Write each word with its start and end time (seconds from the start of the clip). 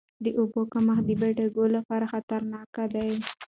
د 0.23 0.25
اوبو 0.39 0.61
کمښت 0.71 1.03
د 1.07 1.11
بډوګو 1.19 1.65
لپاره 1.75 2.05
خطرناک 2.13 2.73
دی. 2.95 3.11